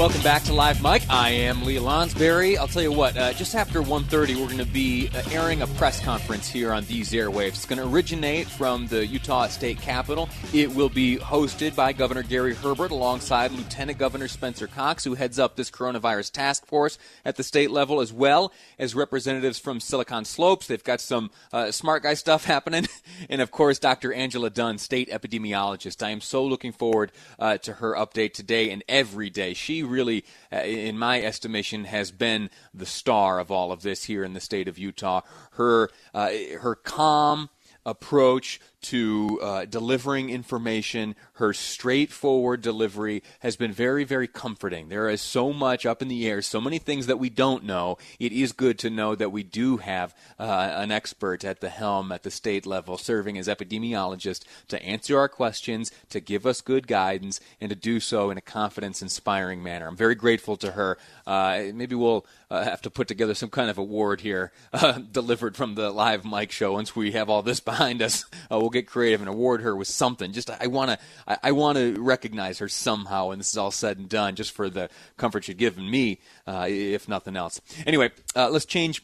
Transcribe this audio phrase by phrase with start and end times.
[0.00, 1.02] Welcome back to Live Mic.
[1.10, 2.56] I am Lee Lonsberry.
[2.56, 5.66] I'll tell you what, uh, just after 1.30, we're going to be uh, airing a
[5.66, 7.48] press conference here on these airwaves.
[7.48, 10.30] It's going to originate from the Utah State Capitol.
[10.54, 15.38] It will be hosted by Governor Gary Herbert alongside Lieutenant Governor Spencer Cox, who heads
[15.38, 20.24] up this coronavirus task force at the state level, as well as representatives from Silicon
[20.24, 20.66] Slopes.
[20.66, 22.86] They've got some uh, smart guy stuff happening.
[23.28, 24.14] and, of course, Dr.
[24.14, 26.02] Angela Dunn, state epidemiologist.
[26.02, 29.52] I am so looking forward uh, to her update today and every day.
[29.52, 34.24] She really, uh, in my estimation, has been the star of all of this here
[34.24, 35.22] in the state of Utah.
[35.52, 37.50] Her uh, her calm
[37.84, 44.88] approach to uh, delivering information, her straightforward delivery has been very, very comforting.
[44.88, 47.98] There is so much up in the air, so many things that we don't know.
[48.18, 52.12] It is good to know that we do have uh, an expert at the helm
[52.12, 56.86] at the state level serving as epidemiologist to answer our questions, to give us good
[56.86, 59.86] guidance, and to do so in a confidence inspiring manner.
[59.88, 60.98] I'm very grateful to her.
[61.26, 65.56] Uh, maybe we'll uh, have to put together some kind of award here uh, delivered
[65.56, 68.24] from the live mic show once we have all this behind us.
[68.50, 70.32] Uh, we'll get creative and award her with something.
[70.32, 70.98] Just I want to
[71.42, 74.70] I, want to recognize her somehow when this is all said and done, just for
[74.70, 77.60] the comfort she'd given me, uh, if nothing else.
[77.84, 79.02] Anyway, uh, let's change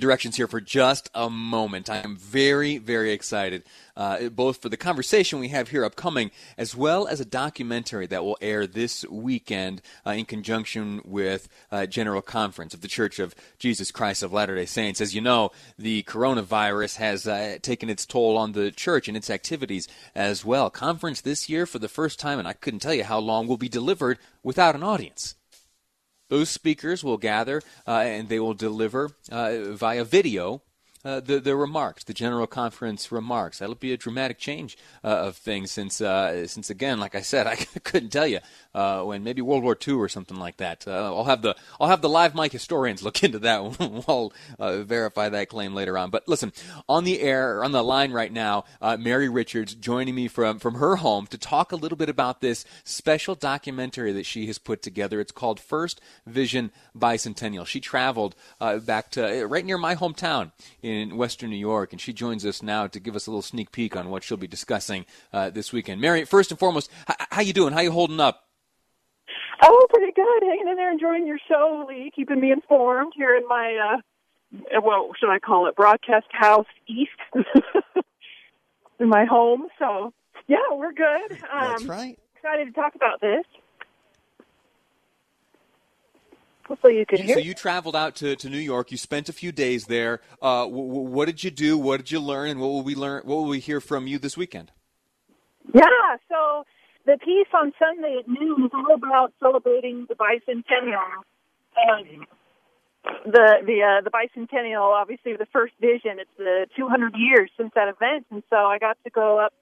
[0.00, 1.88] directions here for just a moment.
[1.88, 3.62] I am very, very excited,
[3.96, 8.24] uh, both for the conversation we have here upcoming, as well as a documentary that
[8.24, 13.34] will air this weekend uh, in conjunction with uh, General Conference of the Church of
[13.58, 15.00] Jesus Christ of Latter day Saints.
[15.00, 19.30] As you know, the coronavirus has uh, taken its toll on the church and its
[19.30, 20.70] activities as well.
[20.70, 23.56] Conference this year, for the first time, and I couldn't tell you how long, will
[23.56, 25.34] be delivered without an audience.
[26.30, 30.62] Those speakers will gather uh, and they will deliver uh, via video
[31.04, 33.58] uh, the, the remarks, the General Conference remarks.
[33.58, 37.46] That'll be a dramatic change uh, of things since, uh, since again, like I said,
[37.46, 38.40] I couldn't tell you
[38.74, 40.86] uh, when maybe World War II or something like that.
[40.86, 43.78] Uh, I'll have the I'll have the live mic historians look into that.
[44.06, 46.10] we'll uh, verify that claim later on.
[46.10, 46.52] But listen,
[46.88, 48.64] on the air, on the line right now,
[48.98, 52.64] Mary Richards joining me from from her home to talk a little bit about this
[52.84, 55.20] special documentary that she has put together.
[55.20, 57.66] It's called First Vision Bicentennial.
[57.66, 60.52] She traveled back to right near my hometown
[61.16, 63.96] Western New York, and she joins us now to give us a little sneak peek
[63.96, 66.00] on what she'll be discussing uh, this weekend.
[66.00, 67.72] Mary, first and foremost, h- how you doing?
[67.72, 68.44] How you holding up?
[69.62, 70.42] Oh, pretty good.
[70.42, 73.98] Hanging in there, enjoying your show, Lee, keeping me informed here in my,
[74.54, 77.10] uh, well, should I call it broadcast house east
[78.98, 79.68] in my home.
[79.78, 80.12] So,
[80.48, 81.32] yeah, we're good.
[81.32, 82.18] Um, That's right.
[82.36, 83.44] Excited to talk about this.
[86.70, 87.34] Hopefully you can hear.
[87.34, 88.92] So you traveled out to, to New York.
[88.92, 90.20] You spent a few days there.
[90.40, 91.76] Uh, w- w- what did you do?
[91.76, 92.48] What did you learn?
[92.48, 93.22] And what will we learn?
[93.24, 94.70] What will we hear from you this weekend?
[95.74, 95.82] Yeah.
[96.28, 96.64] So
[97.06, 101.24] the piece on Sunday at noon is all about celebrating the bicentennial.
[101.90, 102.26] Um,
[103.24, 106.20] the the uh, the bicentennial, obviously, the first vision.
[106.20, 109.54] It's the 200 years since that event, and so I got to go up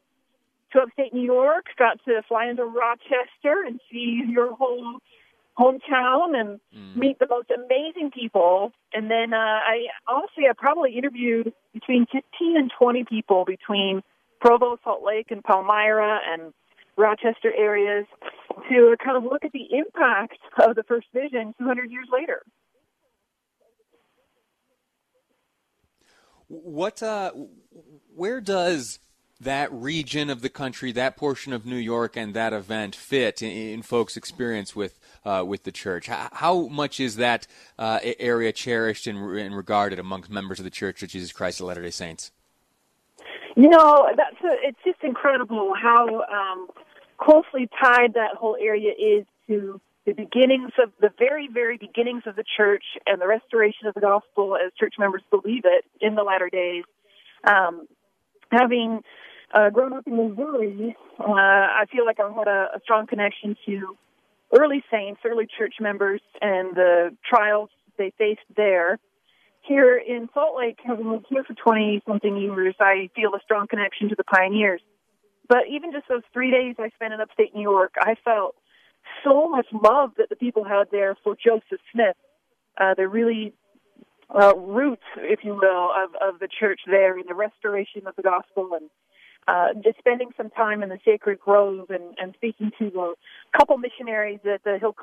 [0.75, 1.64] to upstate New York.
[1.78, 4.98] Got to fly into Rochester and see your whole
[5.58, 6.96] hometown and mm.
[6.96, 8.72] meet the most amazing people.
[8.92, 12.22] And then uh, I honestly, I probably interviewed between 15
[12.56, 14.02] and 20 people between
[14.41, 16.52] Provo, Salt Lake, and Palmyra and
[16.96, 18.06] Rochester areas
[18.69, 22.42] to kind of look at the impact of the First Vision 200 years later.
[26.48, 27.32] What, uh,
[28.14, 29.00] where does
[29.40, 33.50] that region of the country, that portion of New York, and that event fit in,
[33.50, 36.06] in folks' experience with uh, with the church?
[36.06, 37.46] How, how much is that
[37.78, 41.66] uh, area cherished and, and, regarded amongst members of the Church of Jesus Christ of
[41.66, 42.32] Latter Day Saints?
[43.54, 46.69] You know, that's a, it's just incredible how um,
[47.19, 52.34] closely tied that whole area is to the beginnings of the very, very beginnings of
[52.34, 56.22] the church and the restoration of the gospel as church members believe it in the
[56.22, 56.84] latter days.
[57.44, 57.86] Um,
[58.50, 59.02] having
[59.52, 63.56] uh, grown up in Missouri, uh, I feel like I had a, a strong connection
[63.66, 63.98] to
[64.56, 68.98] early saints, early church members, and the trials they faced there.
[69.62, 73.66] Here in Salt Lake, having lived here for 20 something years, I feel a strong
[73.66, 74.80] connection to the pioneers.
[75.48, 78.54] But even just those three days I spent in upstate New York, I felt
[79.24, 82.16] so much love that the people had there for Joseph Smith.
[82.78, 83.52] Uh, the really
[84.30, 88.22] uh, roots, if you will, of, of the church there in the restoration of the
[88.22, 88.88] gospel and
[89.48, 93.78] uh, just spending some time in the sacred grove and, and speaking to a couple
[93.78, 94.94] missionaries at the Hill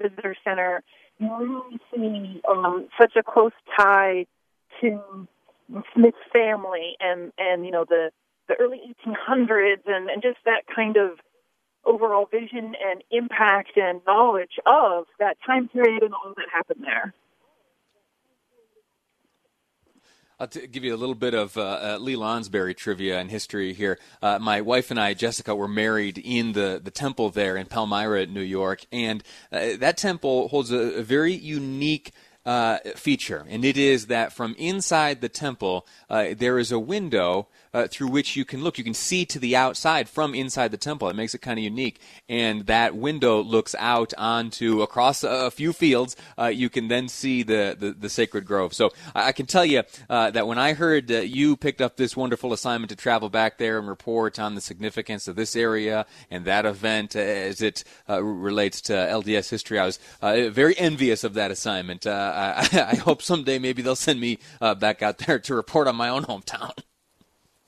[0.00, 0.82] Visitor Center,
[1.18, 4.24] you really see um, such a close tie
[4.80, 5.28] to
[5.94, 8.10] Smith's family and and you know the
[8.48, 11.18] the early 1800s and and just that kind of
[11.84, 17.12] overall vision and impact and knowledge of that time period and all that happened there.
[20.40, 23.74] I'll t- give you a little bit of uh, uh, Lee Lonsberry trivia and history
[23.74, 23.98] here.
[24.22, 28.24] Uh, my wife and I, Jessica, were married in the, the temple there in Palmyra,
[28.24, 29.22] New York, and
[29.52, 32.12] uh, that temple holds a, a very unique
[32.50, 37.46] uh, feature, and it is that from inside the temple uh, there is a window
[37.72, 38.78] uh, through which you can look.
[38.78, 41.08] You can see to the outside from inside the temple.
[41.08, 42.00] It makes it kind of unique.
[42.28, 46.16] And that window looks out onto across a, few fields.
[46.38, 48.72] Uh, you can then see the, the, the, sacred grove.
[48.72, 52.16] So I, I can tell you uh, that when I heard you picked up this
[52.16, 56.44] wonderful assignment to travel back there and report on the significance of this area and
[56.44, 61.34] that event as it uh, relates to LDS history, I was uh, very envious of
[61.34, 62.06] that assignment.
[62.40, 64.38] I, I, hope someday maybe they'll send me
[64.78, 66.72] back out there to report on my own hometown.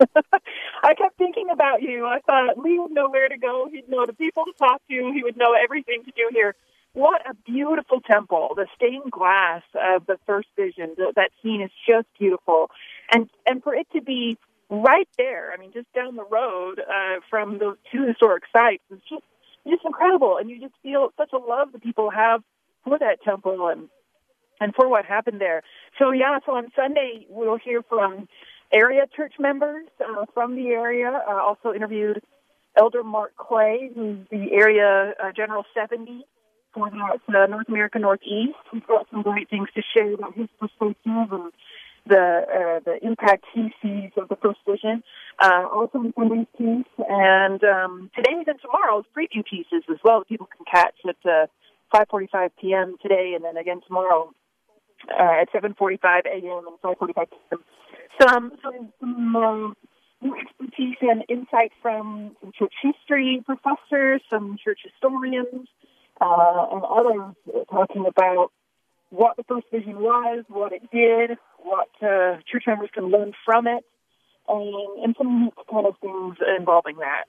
[0.83, 2.07] I kept thinking about you.
[2.07, 3.69] I thought Lee would know where to go.
[3.71, 5.13] He'd know the people to talk to.
[5.15, 6.55] He would know everything to do here.
[6.95, 8.51] What a beautiful temple!
[8.55, 10.95] The stained glass of the first vision.
[10.99, 12.71] That scene is just beautiful,
[13.11, 14.37] and and for it to be
[14.69, 15.53] right there.
[15.55, 19.23] I mean, just down the road uh, from those two historic sites is just
[19.67, 20.37] just incredible.
[20.37, 22.43] And you just feel such a love that people have
[22.85, 23.89] for that temple and
[24.63, 25.63] and for what happened there.
[25.99, 28.29] So yeah, so on Sunday we'll hear from
[28.73, 31.23] area church members uh, from the area.
[31.29, 32.23] Uh, also interviewed
[32.77, 36.25] Elder Mark Clay, who's the area uh, General 70
[36.73, 38.57] for the North America Northeast.
[38.73, 41.53] He's got some great things to share about his perspective and
[42.07, 45.03] the uh, the impact he sees of the First Vision.
[45.39, 50.21] Uh, also in Sunday's piece, and um, today's and tomorrow's preview pieces as well.
[50.21, 51.47] That people can catch at uh,
[51.95, 52.97] 5:45 p.m.
[53.03, 54.33] today, and then again tomorrow
[55.11, 56.67] uh, at 7:45 a.m.
[56.67, 57.15] and 5:45
[57.51, 57.65] p.m
[58.21, 58.53] some
[59.01, 59.77] some, um,
[60.21, 65.69] new expertise and insight from some church history professors, some church historians,
[66.21, 67.35] uh, and others
[67.71, 68.51] talking about
[69.11, 73.67] what the first vision was, what it did, what uh, church members can learn from
[73.67, 73.85] it,
[74.49, 77.25] and, and some kind of things involving that.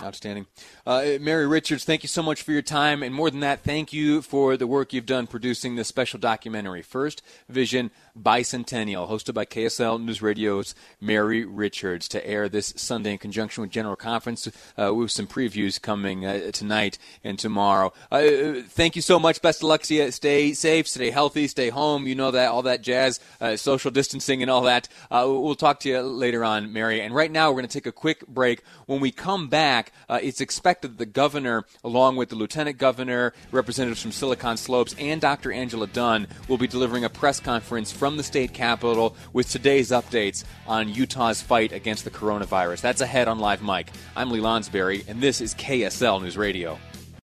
[0.00, 0.46] Outstanding.
[0.86, 3.02] Uh, Mary Richards, thank you so much for your time.
[3.02, 6.82] And more than that, thank you for the work you've done producing this special documentary,
[6.82, 13.18] First Vision Bicentennial, hosted by KSL News Radio's Mary Richards, to air this Sunday in
[13.18, 14.48] conjunction with General Conference
[14.78, 17.92] uh, with some previews coming uh, tonight and tomorrow.
[18.10, 19.42] Uh, thank you so much.
[19.42, 20.10] Best of luck to you.
[20.10, 22.06] Stay safe, stay healthy, stay home.
[22.06, 24.88] You know that, all that jazz, uh, social distancing and all that.
[25.10, 27.00] Uh, we'll talk to you later on, Mary.
[27.00, 28.62] And right now, we're going to take a quick break.
[28.86, 29.48] When we come
[29.82, 34.56] back, uh, it's expected that the governor, along with the lieutenant governor, representatives from Silicon
[34.56, 35.52] Slopes, and Dr.
[35.52, 40.44] Angela Dunn, will be delivering a press conference from the state capitol with today's updates
[40.66, 42.80] on Utah's fight against the coronavirus.
[42.80, 43.90] That's ahead on Live Mic.
[44.16, 46.78] I'm Lee Lonsberry, and this is KSL News Radio.